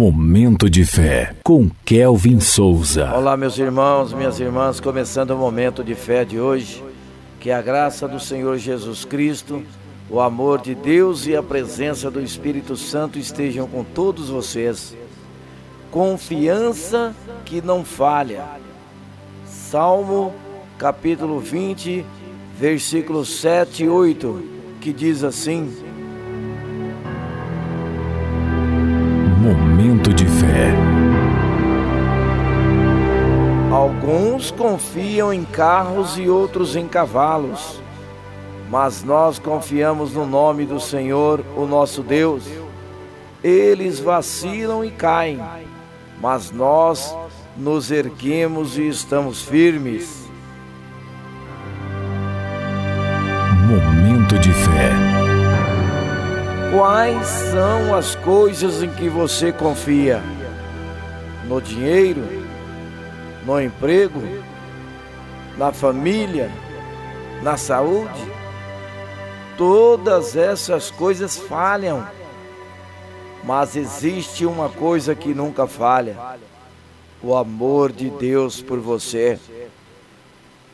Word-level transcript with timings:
Momento 0.00 0.70
de 0.70 0.82
fé 0.82 1.34
com 1.44 1.70
Kelvin 1.84 2.40
Souza. 2.40 3.12
Olá, 3.14 3.36
meus 3.36 3.58
irmãos, 3.58 4.14
minhas 4.14 4.40
irmãs, 4.40 4.80
começando 4.80 5.32
o 5.32 5.36
momento 5.36 5.84
de 5.84 5.94
fé 5.94 6.24
de 6.24 6.40
hoje. 6.40 6.82
Que 7.38 7.50
a 7.50 7.60
graça 7.60 8.08
do 8.08 8.18
Senhor 8.18 8.56
Jesus 8.56 9.04
Cristo, 9.04 9.62
o 10.08 10.18
amor 10.18 10.62
de 10.62 10.74
Deus 10.74 11.26
e 11.26 11.36
a 11.36 11.42
presença 11.42 12.10
do 12.10 12.18
Espírito 12.18 12.78
Santo 12.78 13.18
estejam 13.18 13.68
com 13.68 13.84
todos 13.84 14.30
vocês. 14.30 14.96
Confiança 15.90 17.14
que 17.44 17.60
não 17.60 17.84
falha. 17.84 18.46
Salmo 19.44 20.32
capítulo 20.78 21.40
20, 21.40 22.06
versículos 22.58 23.38
7 23.38 23.84
e 23.84 23.88
8, 23.90 24.44
que 24.80 24.94
diz 24.94 25.22
assim: 25.22 25.70
Alguns 34.40 34.50
confiam 34.52 35.34
em 35.34 35.44
carros 35.44 36.16
e 36.16 36.26
outros 36.26 36.74
em 36.74 36.88
cavalos, 36.88 37.78
mas 38.70 39.04
nós 39.04 39.38
confiamos 39.38 40.14
no 40.14 40.24
nome 40.24 40.64
do 40.64 40.80
Senhor, 40.80 41.44
o 41.54 41.66
nosso 41.66 42.02
Deus. 42.02 42.44
Eles 43.44 44.00
vacilam 44.00 44.82
e 44.82 44.90
caem, 44.90 45.38
mas 46.18 46.50
nós 46.50 47.14
nos 47.54 47.90
erguemos 47.90 48.78
e 48.78 48.88
estamos 48.88 49.42
firmes. 49.42 50.26
Momento 53.68 54.38
de 54.38 54.54
fé. 54.54 54.90
Quais 56.74 57.26
são 57.26 57.94
as 57.94 58.14
coisas 58.14 58.82
em 58.82 58.88
que 58.88 59.06
você 59.06 59.52
confia? 59.52 60.22
No 61.46 61.60
dinheiro? 61.60 62.49
No 63.44 63.60
emprego? 63.60 64.20
Na 65.56 65.72
família? 65.72 66.50
Na 67.42 67.56
saúde? 67.56 68.30
Todas 69.56 70.36
essas 70.36 70.90
coisas 70.90 71.36
falham. 71.36 72.06
Mas 73.42 73.76
existe 73.76 74.44
uma 74.44 74.68
coisa 74.68 75.14
que 75.14 75.34
nunca 75.34 75.66
falha: 75.66 76.16
o 77.22 77.34
amor 77.34 77.92
de 77.92 78.10
Deus 78.10 78.60
por 78.60 78.78
você. 78.78 79.38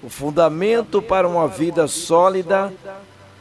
O 0.02 0.08
fundamento 0.08 1.00
para 1.00 1.26
uma 1.26 1.48
vida 1.48 1.88
sólida 1.88 2.72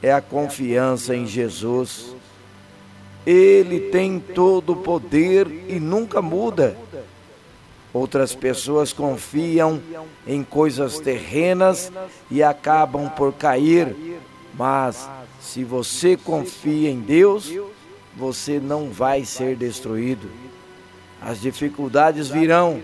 é 0.01 0.11
a 0.11 0.21
confiança 0.21 1.15
em 1.15 1.25
Jesus. 1.25 2.15
Ele 3.25 3.91
tem 3.91 4.19
todo 4.19 4.73
o 4.73 4.77
poder 4.77 5.47
e 5.67 5.79
nunca 5.79 6.21
muda. 6.21 6.77
Outras 7.95 8.35
pessoas 8.35 8.91
confiam 8.91 9.81
em 10.27 10.43
coisas 10.43 10.99
terrenas 10.99 11.89
e 12.29 12.43
acabam 12.43 13.09
por 13.09 13.31
cair, 13.31 13.95
mas 14.53 15.09
se 15.39 15.63
você 15.63 16.17
confia 16.17 16.91
em 16.91 16.99
Deus, 16.99 17.49
você 18.13 18.59
não 18.59 18.89
vai 18.89 19.23
ser 19.23 19.55
destruído. 19.55 20.29
As 21.21 21.39
dificuldades 21.39 22.27
virão, 22.27 22.81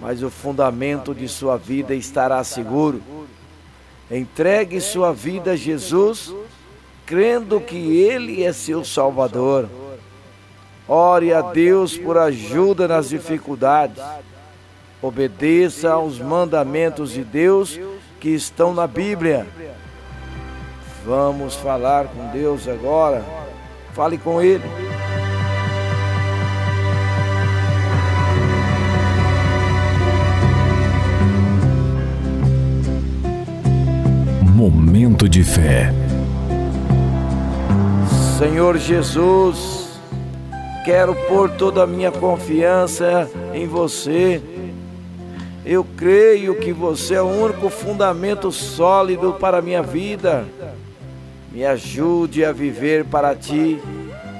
mas 0.00 0.22
o 0.22 0.30
fundamento 0.30 1.14
de 1.14 1.28
sua 1.28 1.58
vida 1.58 1.94
estará 1.94 2.42
seguro. 2.42 3.02
Entregue 4.10 4.80
sua 4.80 5.12
vida 5.12 5.50
a 5.50 5.56
Jesus 5.56 6.32
crendo 7.04 7.60
que 7.60 7.76
Ele 7.76 8.42
é 8.42 8.54
seu 8.54 8.86
Salvador. 8.86 9.68
Ore 10.92 11.32
a 11.32 11.40
Deus 11.40 11.96
por 11.96 12.18
ajuda 12.18 12.88
nas 12.88 13.10
dificuldades. 13.10 14.02
Obedeça 15.00 15.92
aos 15.92 16.18
mandamentos 16.18 17.12
de 17.12 17.22
Deus 17.22 17.78
que 18.18 18.30
estão 18.30 18.74
na 18.74 18.88
Bíblia. 18.88 19.46
Vamos 21.06 21.54
falar 21.54 22.08
com 22.08 22.32
Deus 22.32 22.66
agora. 22.66 23.24
Fale 23.92 24.18
com 24.18 24.42
Ele. 24.42 24.64
Momento 34.42 35.28
de 35.28 35.44
fé. 35.44 35.92
Senhor 38.36 38.76
Jesus, 38.76 39.79
quero 40.84 41.14
pôr 41.28 41.50
toda 41.50 41.82
a 41.82 41.86
minha 41.86 42.10
confiança 42.10 43.30
em 43.52 43.66
você. 43.66 44.40
Eu 45.64 45.84
creio 45.96 46.54
que 46.54 46.72
você 46.72 47.14
é 47.14 47.22
o 47.22 47.26
único 47.26 47.68
fundamento 47.68 48.50
sólido 48.50 49.34
para 49.34 49.58
a 49.58 49.62
minha 49.62 49.82
vida. 49.82 50.46
Me 51.52 51.64
ajude 51.64 52.44
a 52.44 52.52
viver 52.52 53.04
para 53.04 53.34
ti 53.34 53.80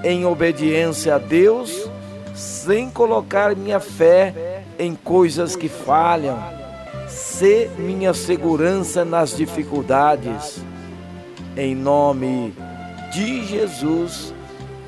em 0.02 0.24
obediência 0.24 1.16
a 1.16 1.18
Deus, 1.18 1.88
sem 2.34 2.88
colocar 2.88 3.54
minha 3.54 3.80
fé 3.80 4.62
em 4.78 4.94
coisas 4.94 5.54
que 5.54 5.68
falham. 5.68 6.38
Sê 7.08 7.68
minha 7.78 8.14
segurança 8.14 9.04
nas 9.04 9.36
dificuldades. 9.36 10.62
Em 11.56 11.74
nome 11.74 12.54
de 13.12 13.44
Jesus, 13.44 14.32